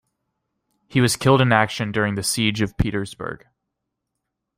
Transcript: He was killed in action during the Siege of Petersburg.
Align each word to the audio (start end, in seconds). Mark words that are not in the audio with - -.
He 0.87 0.99
was 0.99 1.15
killed 1.15 1.41
in 1.41 1.51
action 1.51 1.91
during 1.91 2.15
the 2.15 2.23
Siege 2.23 2.61
of 2.63 2.75
Petersburg. 2.75 3.45